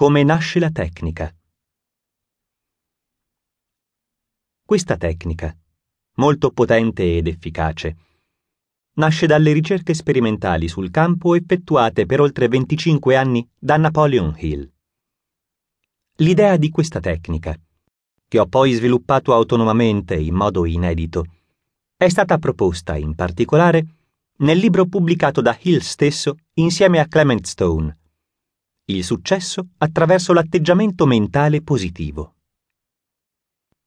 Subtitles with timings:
[0.00, 1.30] Come nasce la tecnica.
[4.64, 5.54] Questa tecnica,
[6.14, 7.96] molto potente ed efficace,
[8.94, 14.72] nasce dalle ricerche sperimentali sul campo effettuate per oltre 25 anni da Napoleon Hill.
[16.14, 17.54] L'idea di questa tecnica,
[18.26, 21.26] che ho poi sviluppato autonomamente in modo inedito,
[21.94, 23.84] è stata proposta in particolare
[24.38, 27.98] nel libro pubblicato da Hill stesso insieme a Clement Stone,
[28.90, 32.34] Il successo attraverso l'atteggiamento mentale positivo.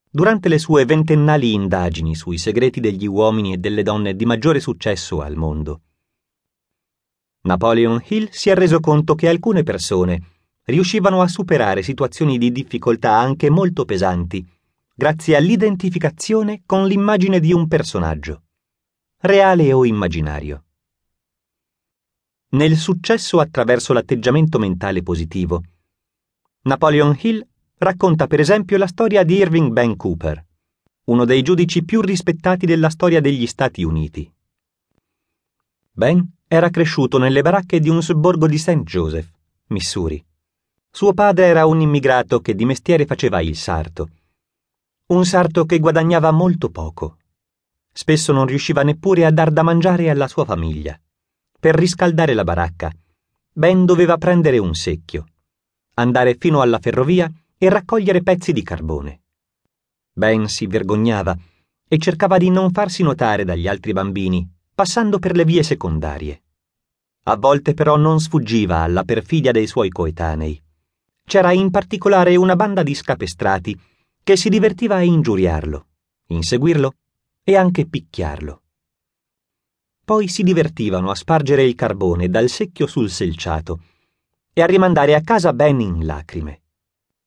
[0.10, 5.20] Durante le sue ventennali indagini sui segreti degli uomini e delle donne di maggiore successo
[5.20, 5.82] al mondo,
[7.42, 10.22] Napoleon Hill si è reso conto che alcune persone
[10.68, 14.48] riuscivano a superare situazioni di difficoltà anche molto pesanti
[14.96, 18.44] grazie all'identificazione con l'immagine di un personaggio,
[19.18, 20.64] reale o immaginario.
[22.54, 25.64] Nel successo attraverso l'atteggiamento mentale positivo,
[26.62, 27.44] Napoleon Hill
[27.80, 30.46] racconta per esempio la storia di Irving Ben Cooper,
[31.06, 34.32] uno dei giudici più rispettati della storia degli Stati Uniti.
[35.94, 38.84] Ben era cresciuto nelle baracche di un sobborgo di St.
[38.84, 39.32] Joseph,
[39.70, 40.24] Missouri.
[40.92, 44.10] Suo padre era un immigrato che di mestiere faceva il sarto.
[45.08, 47.18] Un sarto che guadagnava molto poco.
[47.92, 50.96] Spesso non riusciva neppure a dar da mangiare alla sua famiglia.
[51.64, 52.92] Per riscaldare la baracca,
[53.54, 55.28] Ben doveva prendere un secchio,
[55.94, 59.22] andare fino alla ferrovia e raccogliere pezzi di carbone.
[60.12, 61.34] Ben si vergognava
[61.88, 64.46] e cercava di non farsi notare dagli altri bambini,
[64.76, 66.44] passando per le vie secondarie.
[67.28, 70.62] A volte però non sfuggiva alla perfidia dei suoi coetanei.
[71.26, 73.80] C'era in particolare una banda di scapestrati
[74.22, 75.88] che si divertiva a ingiuriarlo,
[76.28, 76.96] inseguirlo
[77.42, 78.63] e anche picchiarlo.
[80.06, 83.80] Poi si divertivano a spargere il carbone dal secchio sul selciato
[84.52, 86.62] e a rimandare a casa Ben in lacrime.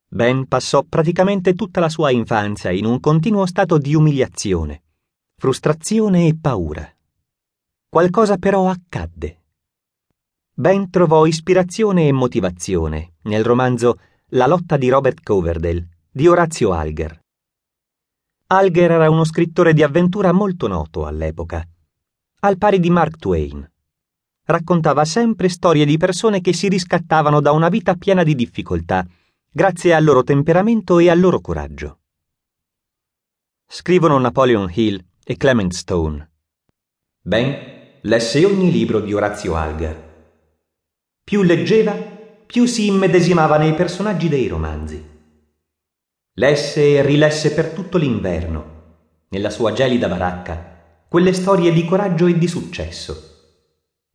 [0.06, 4.82] Ben passò praticamente tutta la sua infanzia in un continuo stato di umiliazione,
[5.36, 6.86] frustrazione e paura.
[7.88, 9.42] Qualcosa però accadde.
[10.52, 13.98] Ben trovò ispirazione e motivazione nel romanzo
[14.30, 17.20] La lotta di Robert Coverdale di Orazio Alger.
[18.48, 21.66] Alger era uno scrittore di avventura molto noto all'epoca,
[22.46, 23.68] al pari di Mark Twain.
[24.44, 29.04] Raccontava sempre storie di persone che si riscattavano da una vita piena di difficoltà
[29.50, 31.98] grazie al loro temperamento e al loro coraggio.
[33.66, 36.30] Scrivono Napoleon Hill e Clement Stone.
[37.20, 40.04] Ben lesse ogni libro di Orazio Alger.
[41.24, 45.04] Più leggeva, più si immedesimava nei personaggi dei romanzi.
[46.34, 48.84] Lesse e rilesse per tutto l'inverno,
[49.30, 50.75] nella sua gelida baracca,
[51.16, 53.14] quelle storie di coraggio e di successo,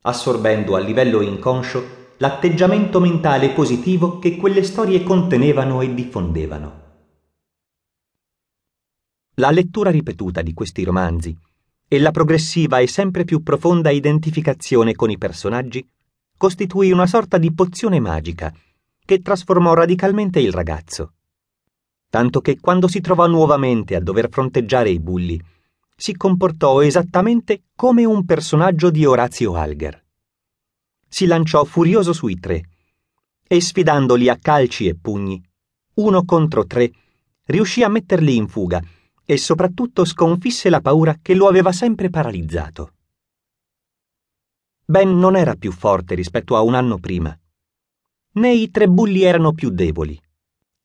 [0.02, 6.82] assorbendo a livello inconscio l'atteggiamento mentale positivo che quelle storie contenevano e diffondevano.
[9.34, 11.36] La lettura ripetuta di questi romanzi
[11.88, 15.84] e la progressiva e sempre più profonda identificazione con i personaggi
[16.36, 18.54] costituì una sorta di pozione magica
[19.04, 21.14] che trasformò radicalmente il ragazzo.
[22.08, 25.50] Tanto che quando si trovò nuovamente a dover fronteggiare i bulli,
[26.02, 30.02] si comportò esattamente come un personaggio di Orazio Alger
[31.06, 32.70] si lanciò furioso sui tre
[33.46, 35.40] e sfidandoli a calci e pugni,
[35.94, 36.90] uno contro tre,
[37.44, 38.82] riuscì a metterli in fuga
[39.24, 42.94] e soprattutto sconfisse la paura che lo aveva sempre paralizzato.
[44.84, 47.38] Ben non era più forte rispetto a un anno prima,
[48.32, 50.20] né i tre bulli erano più deboli.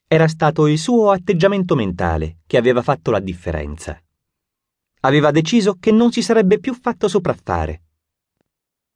[0.06, 4.00] Era stato il suo atteggiamento mentale che aveva fatto la differenza.
[5.02, 7.82] Aveva deciso che non si sarebbe più fatto sopraffare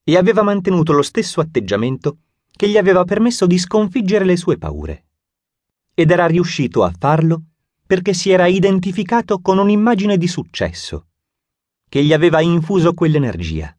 [0.04, 2.18] e aveva mantenuto lo stesso atteggiamento
[2.52, 5.06] che gli aveva permesso di sconfiggere le sue paure.
[5.94, 7.44] Ed era riuscito a farlo
[7.86, 11.08] perché si era identificato con un'immagine di successo,
[11.88, 13.76] che gli aveva infuso quell'energia,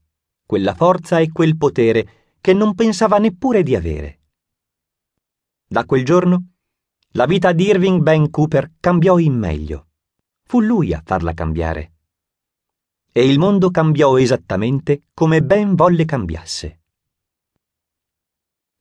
[0.46, 4.20] quella forza e quel potere che non pensava neppure di avere.
[5.66, 6.48] Da quel giorno,
[7.12, 9.88] la vita di Irving Ben Cooper cambiò in meglio.
[10.44, 11.91] Fu lui a farla cambiare
[13.12, 16.80] e il mondo cambiò esattamente come Ben volle cambiasse.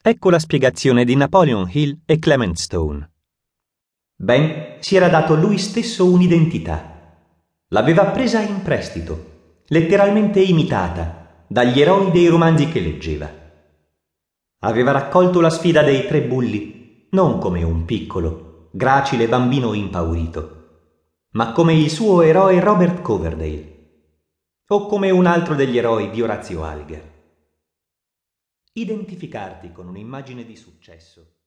[0.02, 3.12] Ecco la spiegazione di Napoleon Hill e Clement Stone.
[4.16, 7.18] Ben si era dato lui stesso un'identità.
[7.68, 13.30] L'aveva presa in prestito, letteralmente imitata, dagli eroi dei romanzi che leggeva.
[14.60, 20.70] Aveva raccolto la sfida dei tre bulli, non come un piccolo, gracile bambino impaurito,
[21.32, 23.81] ma come il suo eroe Robert Coverdale
[24.74, 27.04] o come un altro degli eroi di Orazio Alger.
[28.72, 31.40] Identificarti con un'immagine di successo